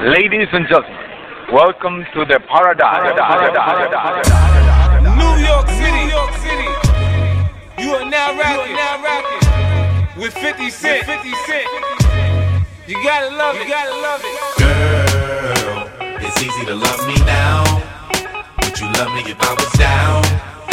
[0.00, 0.96] Ladies and gentlemen,
[1.52, 3.12] welcome to the paradise.
[5.04, 6.68] New York City, New York City.
[7.76, 11.04] You are now rocking, now rocking with 50 Cent.
[11.04, 11.68] 50 Cent.
[12.86, 14.40] You gotta love it, you gotta love it.
[14.56, 17.62] Girl, it's easy to love me now.
[18.62, 20.24] Would you love me if I was down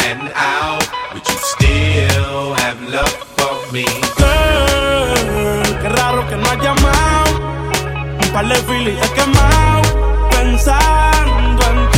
[0.08, 0.88] and out?
[1.12, 3.84] Would you still have love for me?
[4.16, 7.07] Girl, qué raro que no has llamado.
[8.32, 10.28] Par de Philly he quemado.
[10.30, 11.97] Pensando en ti,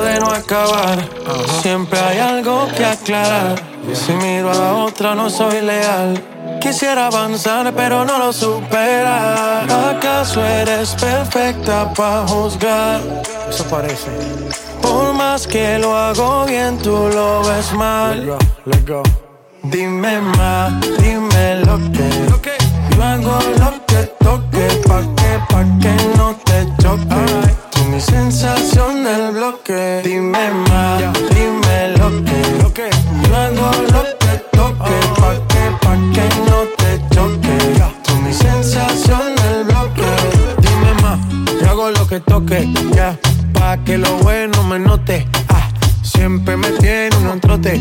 [0.00, 0.98] De no acabar.
[1.60, 3.54] Siempre hay algo que aclarar.
[3.92, 6.22] Si miro a la otra, no soy leal.
[6.60, 9.90] Quisiera avanzar, pero no lo supera.
[9.90, 13.00] ¿Acaso eres perfecta para juzgar?
[13.48, 14.10] Eso parece.
[14.80, 18.38] Por más que lo hago bien, tú lo ves mal.
[18.64, 19.02] let's go.
[19.64, 22.52] Dime más, dime lo que.
[22.96, 27.61] Yo hago lo que toque, pa' que, pa' que no te choque.
[27.92, 30.00] Mi sensación del bloque.
[30.02, 32.88] Dime más, dime lo que.
[33.28, 37.58] Yo hago lo que toque, pa' que, pa' que no te choque.
[38.02, 40.06] Tú mi sensación del bloque.
[40.62, 41.18] Dime más,
[41.60, 43.14] yo hago lo que toque, ya.
[43.52, 45.68] Pa' que lo bueno me note, ah.
[46.02, 47.78] Siempre me tiene un trote.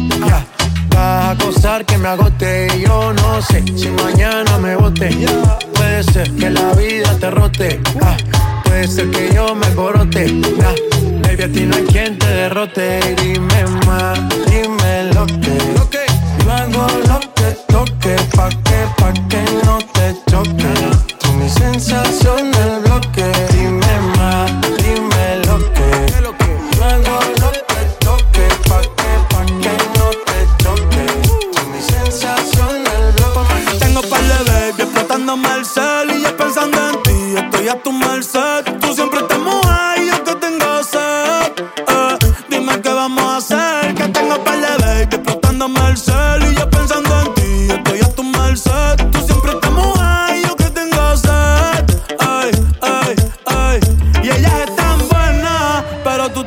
[0.89, 5.09] Vas a acosar que me agote yo no sé si mañana me bote.
[5.73, 8.17] Puede ser que la vida te rote, ah,
[8.71, 10.25] puede ser que yo me corote.
[10.63, 10.73] ah.
[11.23, 12.99] Baby, a ti no hay quien te derrote.
[13.21, 14.17] Dime más,
[14.49, 15.57] dime lo que.
[16.43, 18.49] Yo hago lo que toque, pa'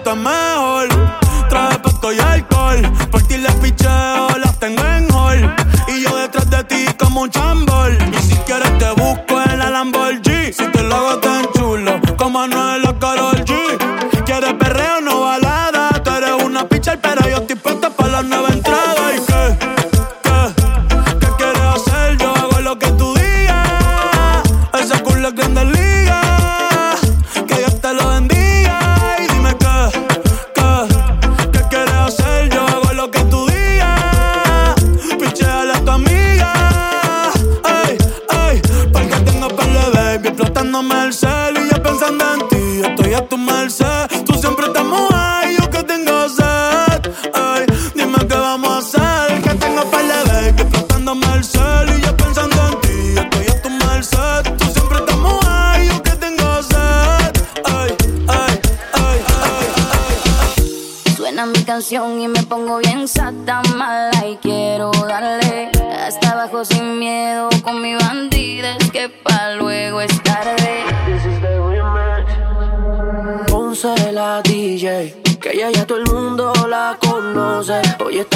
[0.04, 0.43] pero tú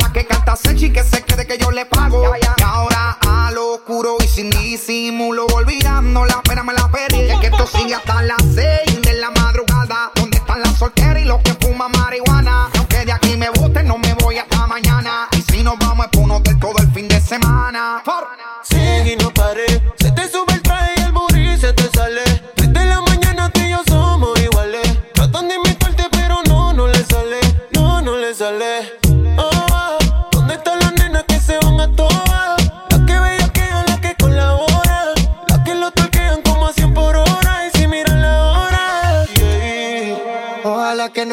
[0.00, 2.22] La que canta sexy que se quede que yo le pago.
[2.36, 7.28] Y ahora a lo oscuro y sin disimulo, olvidando la pena me la pedí.
[7.40, 8.67] Que esto sigue hasta las 6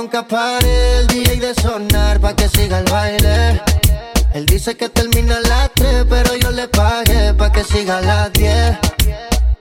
[0.06, 3.62] Ojalá que nunca pare el DJ de sonar pa' que siga el baile.
[4.34, 8.02] Él dice que termina a las 3, pero yo le pagué pa' que siga a
[8.02, 8.78] las 10.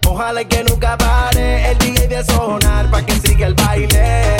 [0.06, 4.36] Ojalá que nunca pare el DJ de sonar pa' que siga el baile.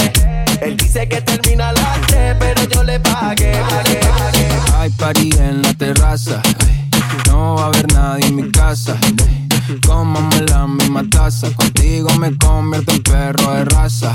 [0.61, 4.49] Él dice que termina a las 3, pero yo le pagué, pagué, pagué.
[4.77, 6.43] Hay party en la terraza.
[7.29, 8.95] No va a haber nadie en mi casa.
[9.87, 11.51] Cómame la misma taza.
[11.53, 14.15] Contigo me convierto en perro de raza.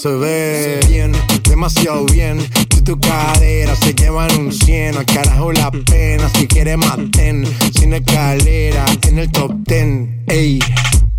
[0.00, 0.80] se ve.
[0.88, 1.12] Bien,
[1.46, 2.40] demasiado bien.
[2.72, 6.28] Si tu cadera se llevan un 100, al carajo la pena.
[6.30, 7.44] Si quieres maten,
[7.74, 10.08] sin escalera, en el top 10.
[10.28, 10.58] Ey,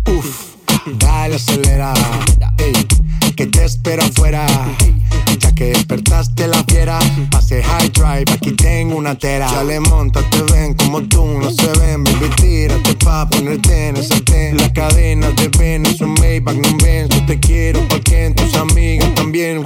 [0.08, 0.56] uff,
[0.98, 1.94] dale acelera.
[2.58, 2.72] Ey,
[3.34, 4.46] que te espero afuera.
[5.38, 6.98] Ya que despertaste la fiera,
[7.30, 9.50] pase high drive, aquí tengo una tera.
[9.50, 13.96] Ya le monta, te ven como tú, no se ven, baby, tírate pa' ponerte en
[13.96, 14.56] el sartén.
[14.58, 19.14] La cadena de ven, es un Maybach, no ven, yo te quiero porque tus amigas
[19.14, 19.62] también.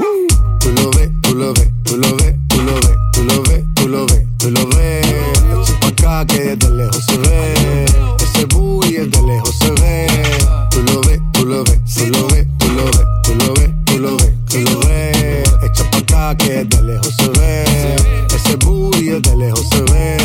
[0.60, 3.64] Tú lo ves, tú lo ves, tú lo ves, tú lo ves, tú lo ves,
[3.74, 5.70] tú lo ves, tú lo ves.
[5.80, 7.84] Pa' acá que desde lejos se ve.
[8.20, 10.06] Ese booty desde lejos se ve.
[10.70, 12.46] Tú lo ves, tú lo ves, tú lo ves,
[13.36, 15.52] lo ves, tú lo ves, tú lo ves.
[15.62, 17.64] Echa pa' acá que desde lejos se ve.
[18.34, 20.16] Ese booty desde lejos se ve.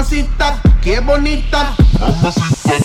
[0.00, 1.74] Mamacita, qué bonita.
[2.00, 2.79] Mamacita,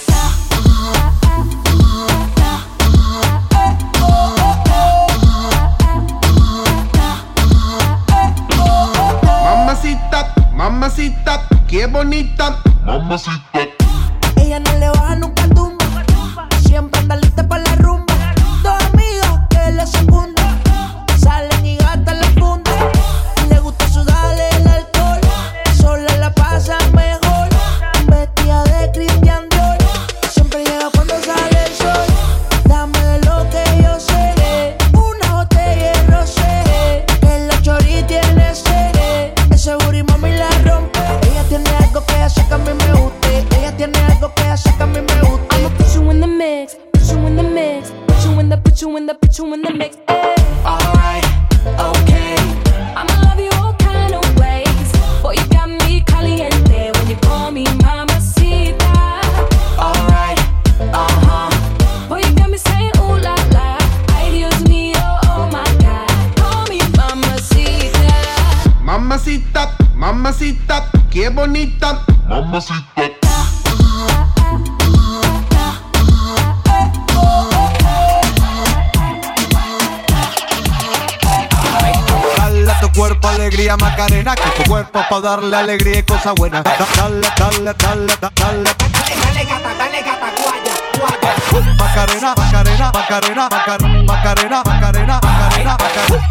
[85.55, 86.61] pa' darle alegría y cosa buena.
[86.61, 88.63] Da- Dale, dale, dale, da- dale.
[88.63, 91.35] Dale gata, dale gata, guaya, guaya.
[91.51, 95.77] Pa' Macarena, Macarena, Macarena, Macarena, Macarena, Macarena, Macarena,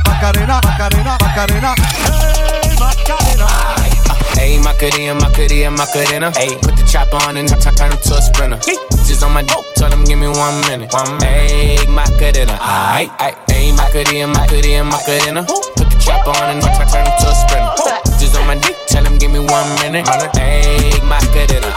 [0.04, 1.74] Macarena, Macarena, Macarena.
[2.04, 3.46] Hey, Macarena.
[4.36, 6.30] Ayy, Macarena, Macarena, Macarena.
[6.36, 8.58] Ayy, put the chopper on and t- turn him to a sprinter.
[9.06, 10.92] Just on my dope, tell him give me one minute.
[10.92, 12.58] One Ayy, Macarena.
[12.60, 13.36] Aight, aight.
[13.48, 15.42] Ayy, Macarena, Macarena, Macarena.
[15.44, 17.72] Put the chopper on and t- turn him to a sprinter.
[18.18, 18.83] Just on my dick, tell him
[19.24, 20.06] give me one minute.
[20.36, 21.68] Ayy, Macarena.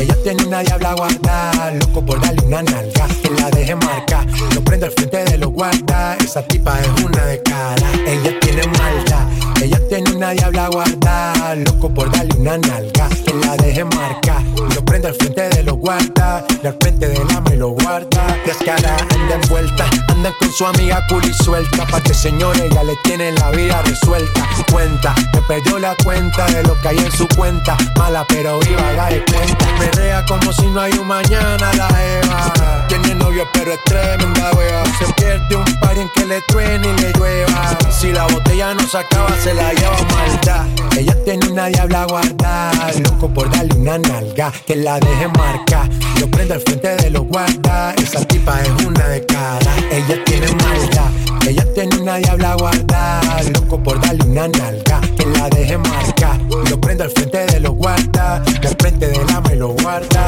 [0.00, 4.26] Ella tiene una diabla guarda, loco por darle una nalga, que la deje marca.
[4.54, 7.88] Lo prende al frente de los guarda, esa tipa es una de cara.
[8.06, 9.26] Ella tiene maldad,
[9.62, 14.42] ella tiene una diabla guarda, loco por darle una nalga, que la deje marca.
[14.74, 18.41] Lo prende al frente de los guarda, y al frente de la me lo guarda.
[18.44, 23.34] Descara, anda envuelta, anda con su amiga cool suelta, pa' que señores ya le tienen
[23.36, 24.48] la vida resuelta.
[24.70, 28.88] Cuenta, me perdió la cuenta de lo que hay en su cuenta, mala pero viva,
[28.88, 29.66] haga de cuenta.
[29.78, 32.86] Perrea como si no hay un mañana la Eva.
[32.88, 34.82] Tiene novio pero es tremenda wea.
[34.98, 37.78] Se pierde un par en que le truene y le llueva.
[37.90, 40.66] Si la botella no se acaba, se la lleva maldad.
[40.96, 42.70] Ella tiene una diabla guarda,
[43.02, 45.88] loco por darle una nalga, que la deje marca.
[46.20, 49.72] Lo prende al frente de los guarda, esa tipa es una de cara.
[49.90, 51.10] Ella tiene maldad,
[51.46, 53.20] ella tiene una diabla guarda,
[53.54, 56.38] loco por darle una nalga, que la deje marca.
[56.70, 60.26] Lo prende al frente de los guarda, y al frente de la me lo guarda.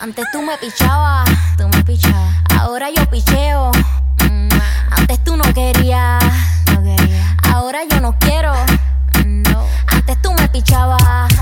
[0.00, 1.28] Antes tú me pichabas,
[1.58, 2.34] tú me pichabas.
[2.58, 3.70] Ahora yo picheo.
[4.30, 4.48] Mm,
[4.90, 6.24] Antes tú no querías,
[6.64, 7.36] quería.
[7.52, 8.52] Ahora yo no quiero.
[9.24, 9.64] No.
[9.86, 11.32] Antes tú me pichabas.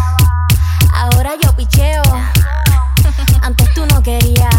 [0.92, 2.02] Ahora yo picheo.
[3.50, 4.54] Antes tú no querías.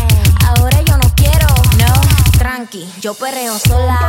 [0.00, 1.46] Ey, Ahora yo no quiero.
[1.76, 1.92] No,
[2.38, 4.08] tranqui, yo perreo sola.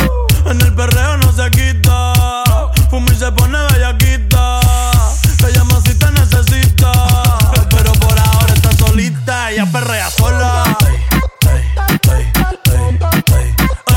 [0.45, 2.13] En el perreo no se quita.
[2.89, 4.59] Fuma y se pone bellaquita.
[5.37, 6.91] Te llama si te necesita.
[7.69, 9.51] Pero por ahora está solita.
[9.51, 10.77] Ella perrea sola.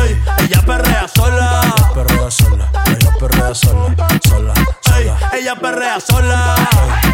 [0.00, 1.74] Ey, ella perrea sola.
[1.94, 3.94] Perrea sola, ella perrea sola,
[4.28, 4.54] sola,
[4.96, 7.13] Ey, ella perrea sola.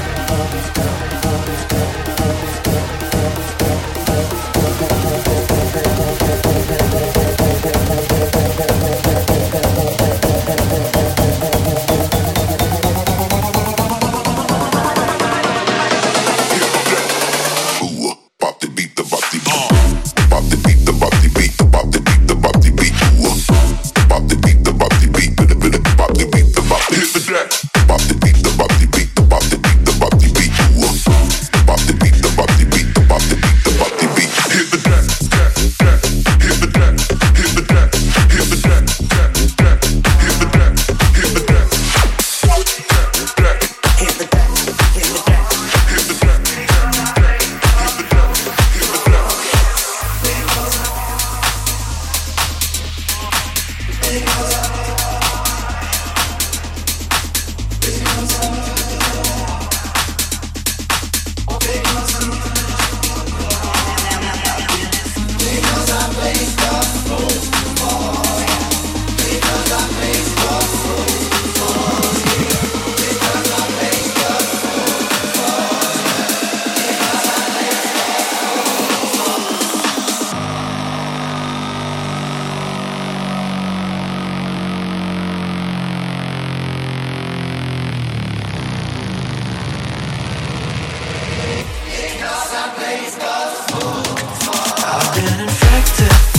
[95.97, 96.30] to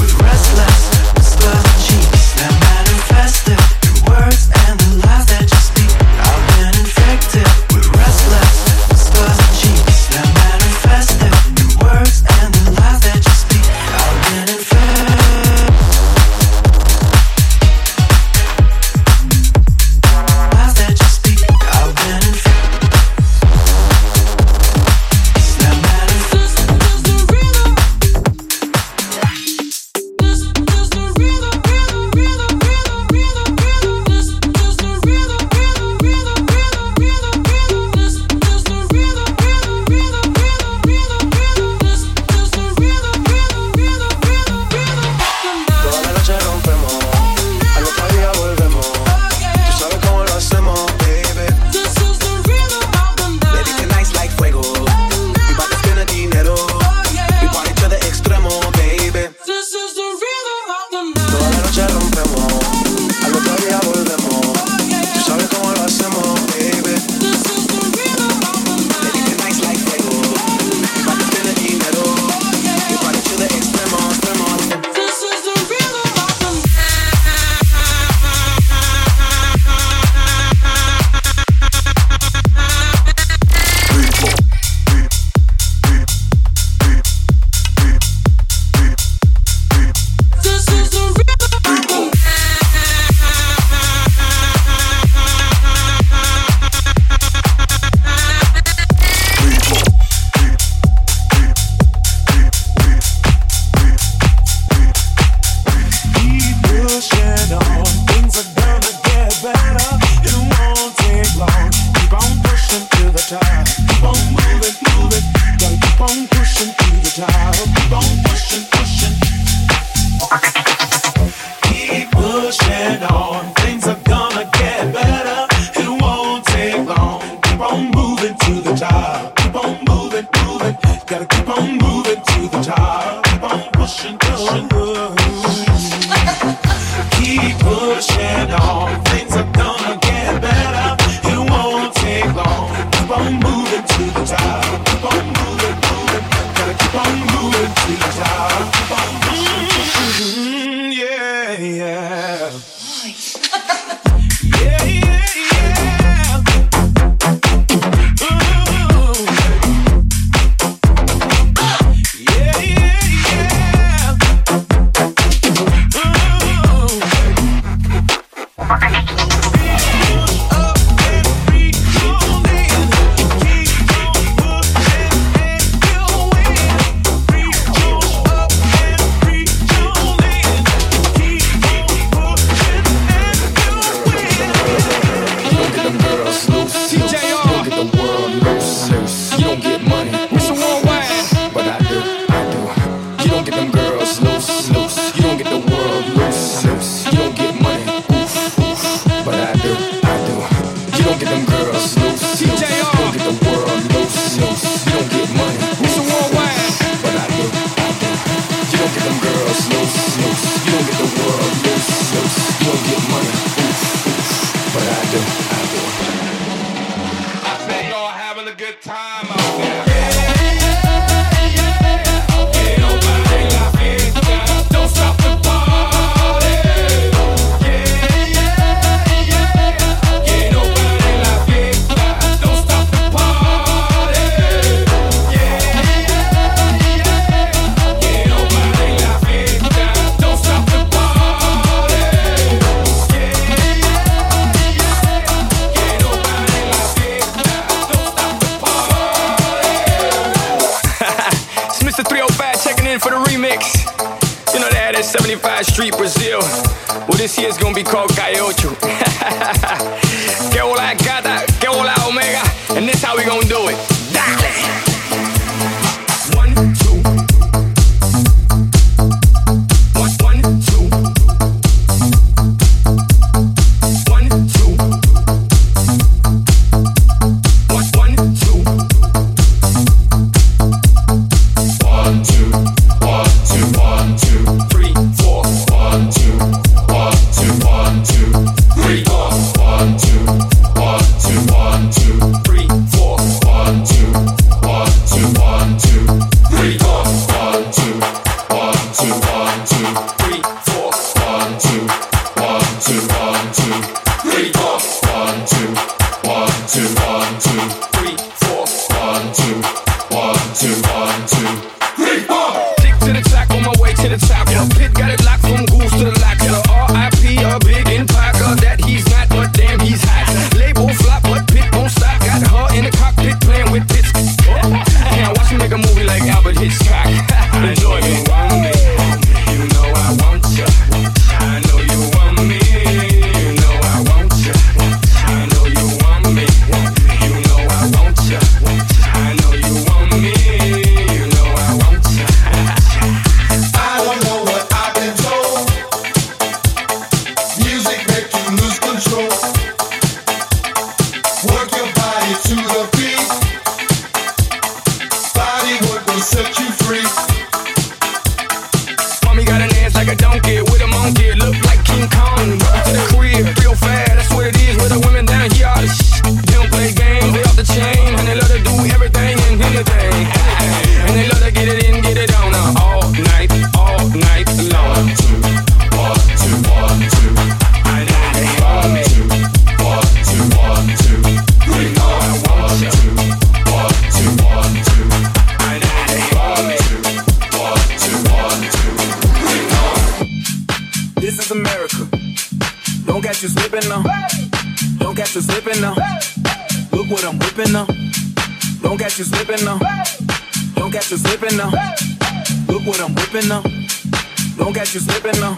[404.72, 405.54] Don't catch you slipping now.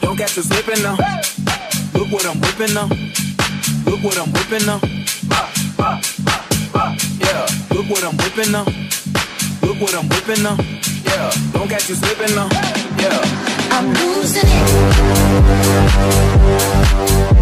[0.00, 0.96] Don't catch you slipping now.
[1.92, 2.86] Look what I'm whipping now.
[3.84, 4.78] Look what I'm whipping now.
[7.18, 7.46] Yeah.
[7.74, 8.64] Look what I'm whipping now.
[9.62, 10.56] Look what I'm whipping now.
[11.02, 11.32] Yeah.
[11.52, 12.48] Don't catch you slipping now.
[12.96, 13.18] Yeah.
[13.72, 14.46] I'm losing
[17.26, 17.41] it.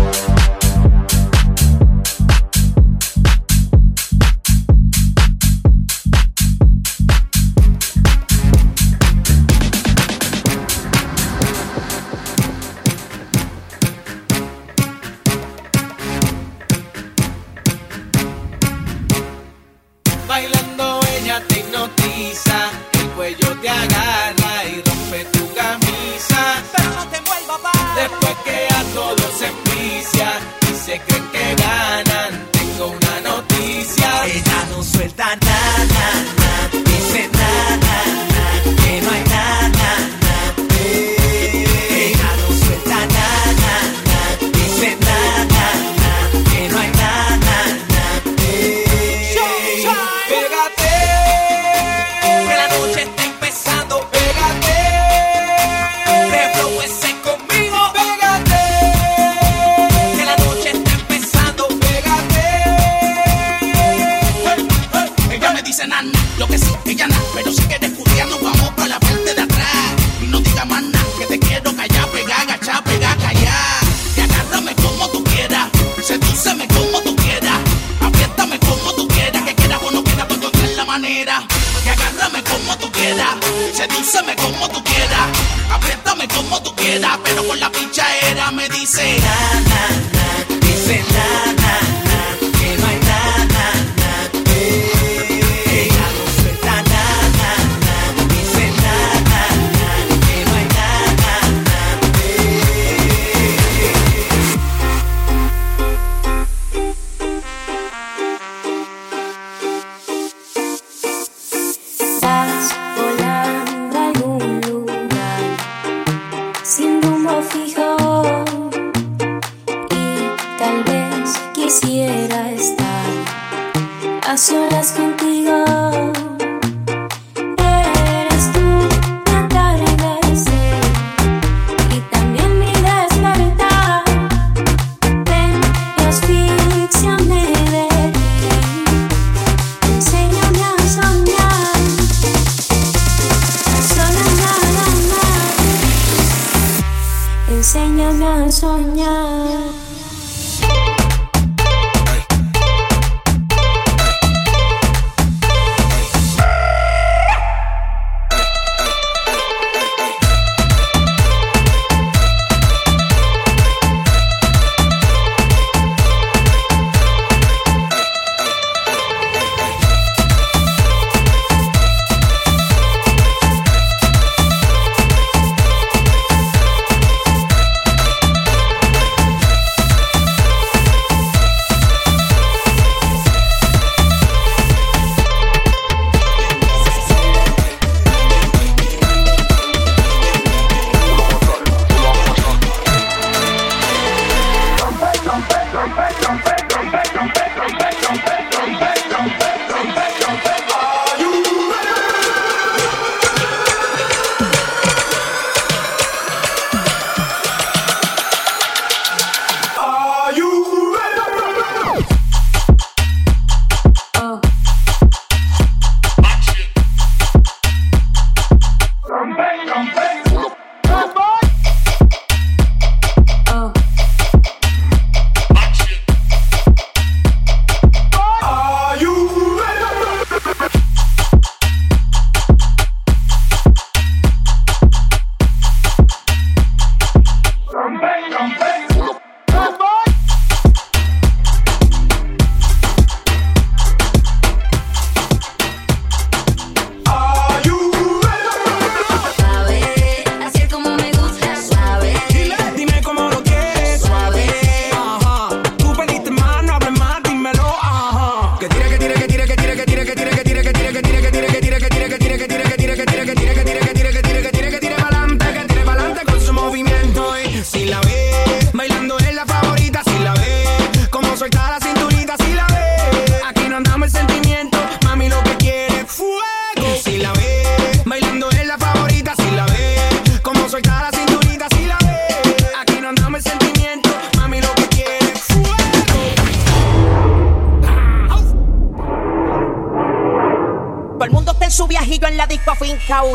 [83.73, 85.29] Sedúceme como tú quieras.
[85.73, 87.19] Apriétame como tú quieras.
[87.25, 89.19] Pero con la pincha era me dice.
[89.21, 90.67] Na, na, na.
[90.67, 92.00] Dice na, na.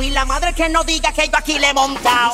[0.01, 2.33] Y la madre que no diga que yo aquí le he montado.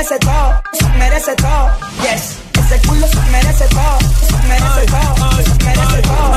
[0.00, 1.70] Merece todo, se merece todo.
[2.00, 2.38] Yes.
[2.58, 6.32] Ese culo se merece todo, se merece todo, se merece todo.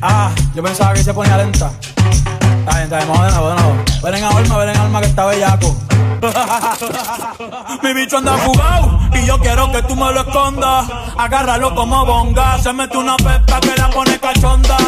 [0.00, 1.70] Ah, yo pensaba que se ponía lenta.
[1.80, 3.84] Está bien, está bien, vamos de nuevo, de nuevo.
[4.02, 5.76] Ven en alma, ven en alma que está bellaco.
[7.82, 10.86] Mi bicho anda jugado y yo quiero que tú me lo escondas.
[11.18, 12.58] Agárralo como bonga.
[12.62, 14.78] Se mete una pepa que la pone cachonda.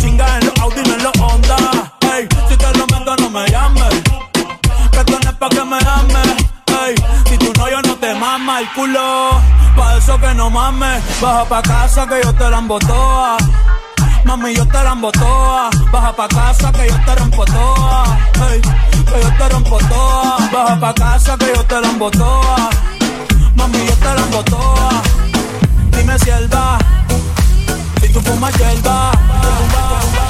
[0.00, 1.56] Chinga en los Audi, no en los Honda.
[2.14, 3.75] Ey, si te lo meto, no me llames.
[8.60, 9.40] el culo.
[9.76, 13.36] Pa' eso que no mames, baja pa' casa que yo te la embotoa.
[14.24, 15.70] Mami, yo te la embotoa.
[15.92, 18.18] Baja pa' casa que yo te rompo toa.
[18.32, 20.36] Que yo te rompo toa.
[20.52, 22.70] Baja pa' casa que yo te la embotoa.
[23.54, 25.02] Mami, yo te la embotoa.
[25.90, 26.78] Dime si él va,
[28.00, 29.12] si tú fumas yerba.
[29.42, 30.25] Tú fumas.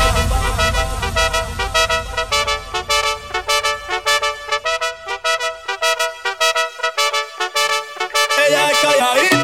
[8.95, 9.36] calladito.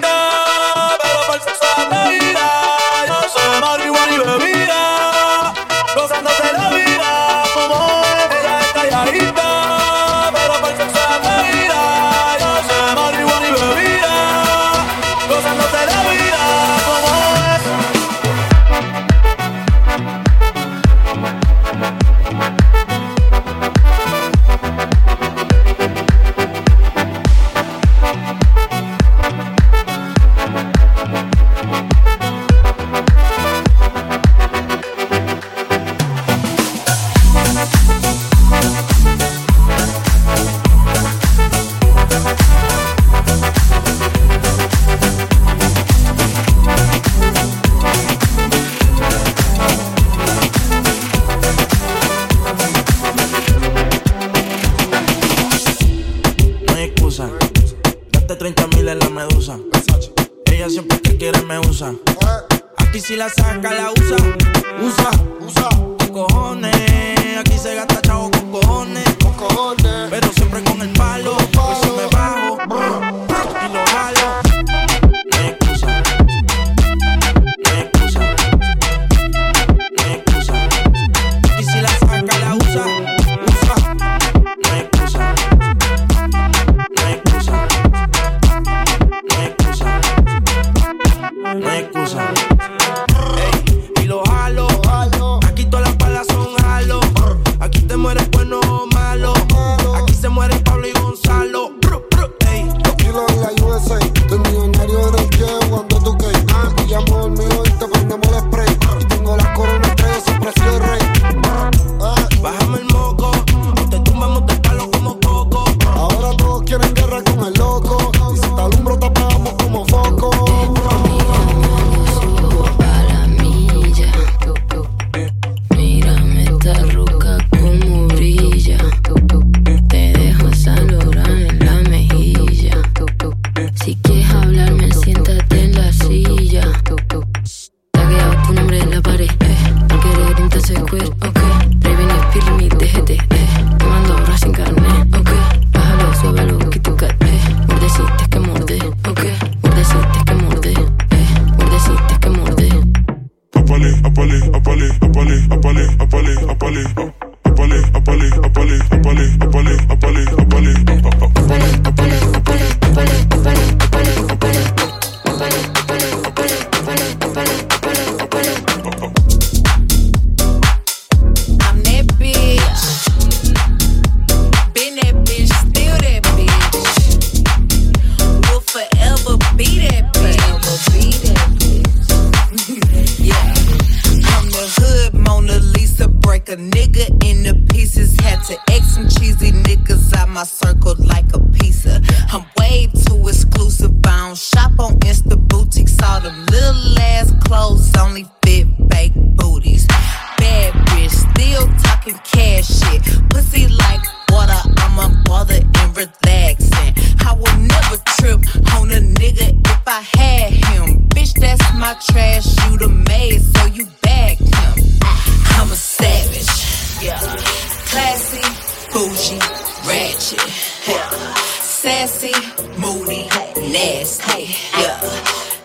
[222.79, 223.29] moody,
[223.73, 225.01] nasty, yeah.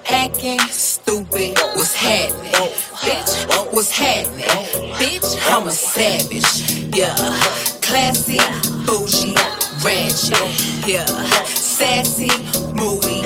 [0.10, 2.51] Acting stupid, what's happening?
[3.01, 4.45] Bitch, what's happening?
[4.95, 7.16] Bitch, I'm a savage, yeah.
[7.82, 8.39] Classy,
[8.86, 9.36] bougie,
[9.84, 11.05] ratchet, yeah.
[11.45, 12.30] Sassy,
[12.74, 13.22] moody,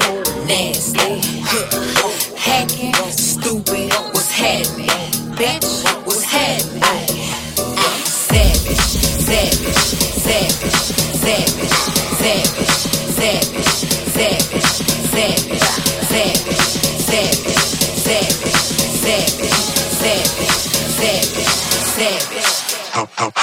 [0.48, 1.22] nasty,
[1.54, 2.38] yeah.
[2.38, 3.91] Hacking, stupid.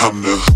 [0.00, 0.47] I'm the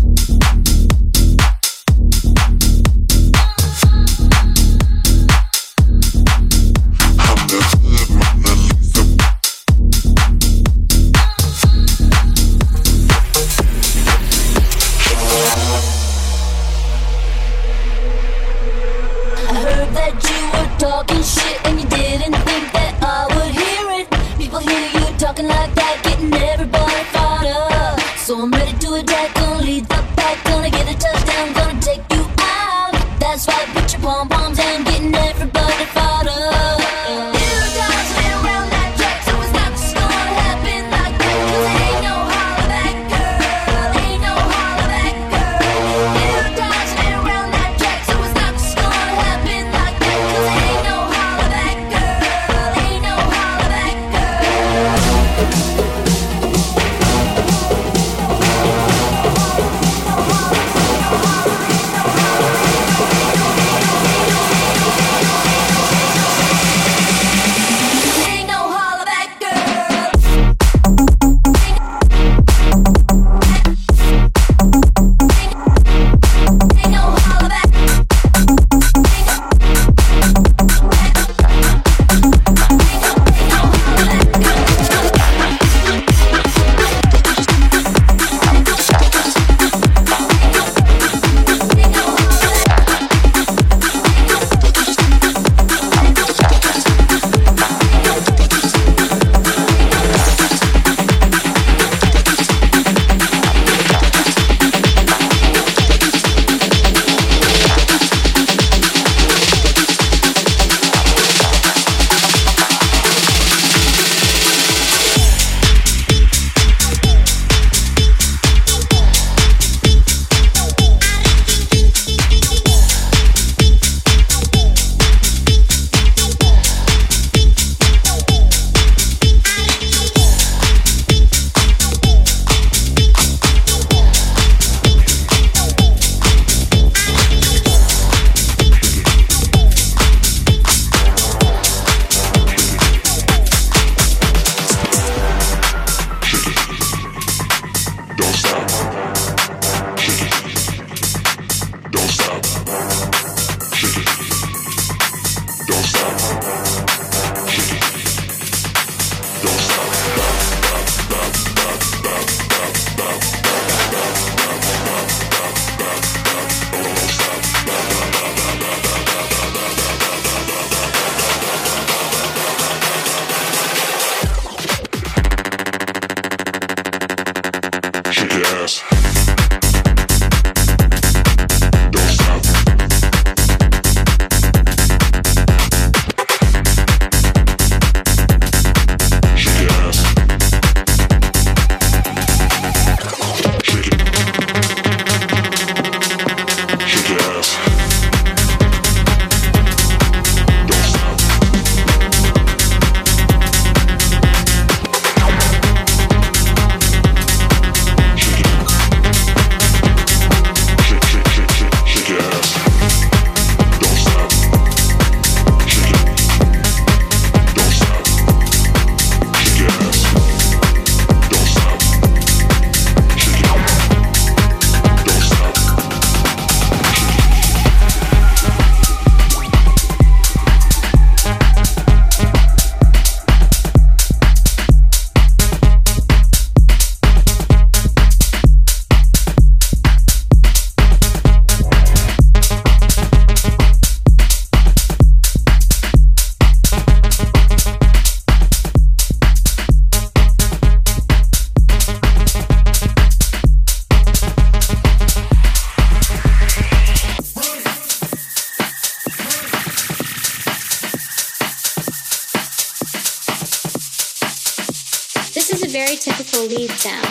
[265.53, 267.05] is a very typical lead sound.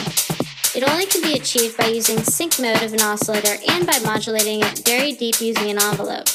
[0.75, 4.61] It only can be achieved by using sync mode of an oscillator and by modulating
[4.61, 6.27] it very deep using an envelope.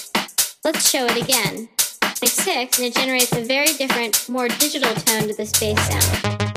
[0.64, 1.68] Let's show it again.
[2.00, 6.47] Click 6 and it generates a very different, more digital tone to this bass sound.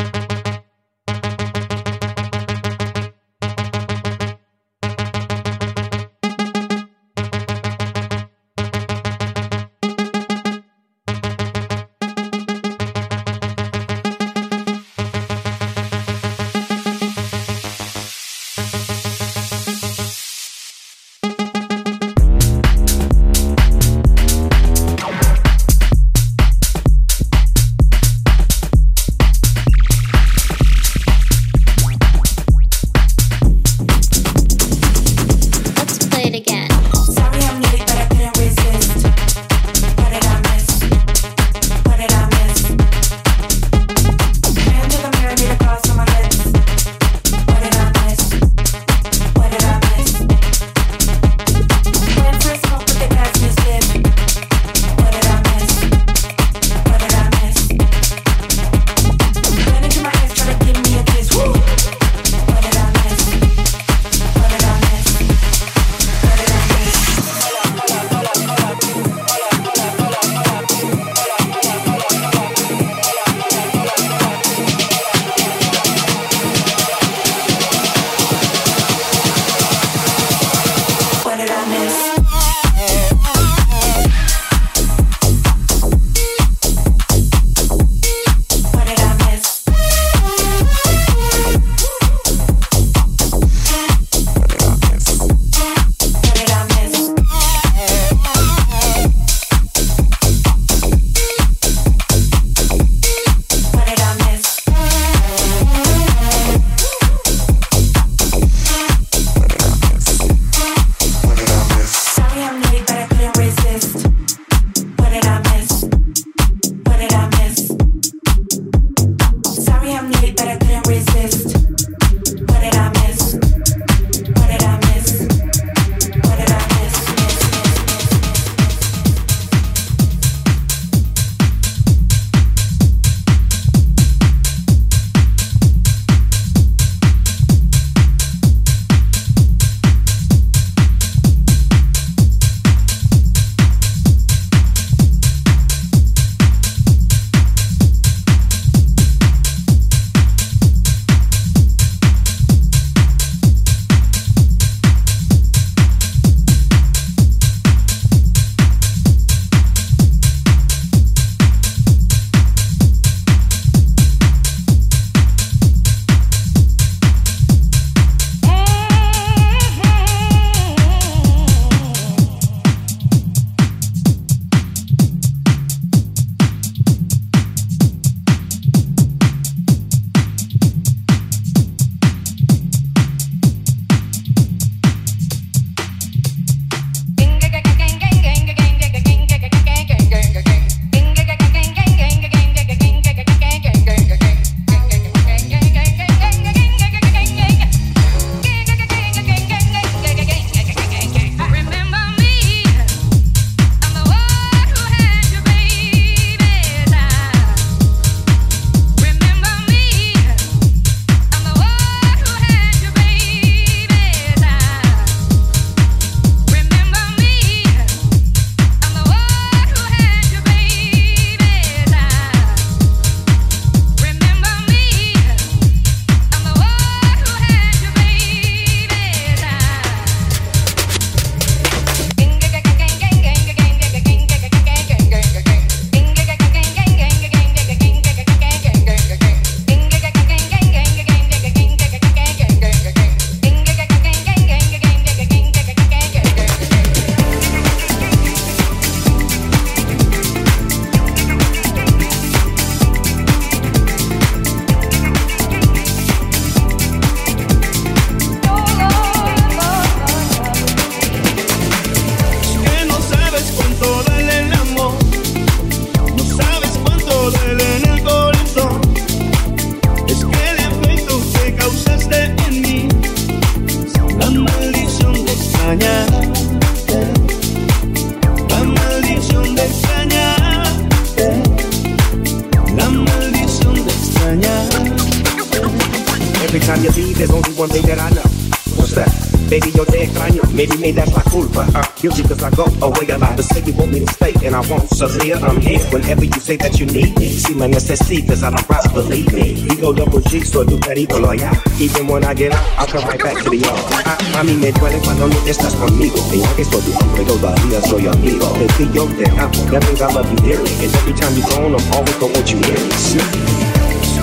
[288.78, 289.10] What's that?
[289.50, 290.44] Baby, yo te extraño.
[290.54, 291.68] Maybe me, that's my culpa.
[291.76, 293.36] Uh, guilty cause I go away a lot.
[293.36, 294.88] But say you want me to stay, and I won't.
[294.90, 295.80] So here I'm here.
[295.92, 297.28] Whenever you say that you need me.
[297.36, 299.68] See my necesitas, I don't rock, believe me.
[299.68, 301.52] We go double G, so do perito allá.
[301.82, 303.78] Even when I get out, I'll come right back to the yard.
[304.08, 306.16] A, a mí me duele cuando no estás conmigo.
[306.32, 308.48] Mira que soy tu hombre, todavía soy amigo.
[308.56, 309.52] Baby, yo te amo.
[309.72, 310.72] That means I love you dearly.
[310.80, 312.96] And every time you gone, I'm always gonna want you near me.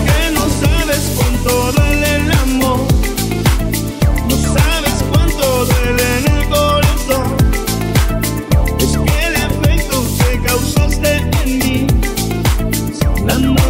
[0.09, 1.73] Que no sabes cuánto
[13.29, 13.68] La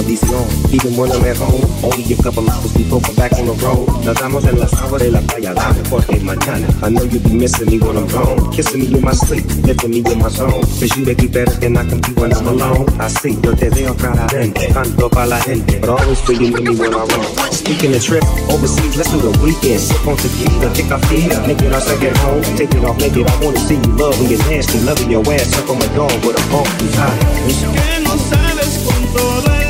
[0.00, 3.84] Even when I'm at home Only a couple hours before I'm back on the road
[4.04, 6.66] Nos damos en la agua de la playa Dame porque mañana.
[6.82, 8.50] I know you'll be missing me when I'm gone.
[8.52, 10.62] Kissing me in my sleep, lifting me in my zone.
[10.78, 12.88] Cause you make me better than I can be when I'm alone.
[12.98, 16.62] I see, yo te veo claramente Canto pa' la gente But always feel you with
[16.62, 19.80] me when I roam Speaking of trip, overseas, let's do the weekend.
[19.80, 22.42] Sip on tequila, kick our feet Make it our second home.
[22.56, 25.52] Take it off, naked, I wanna see you love when you're nasty Loving your ass,
[25.52, 27.20] suck on my dog with a bump inside.
[27.76, 29.69] Que no sabes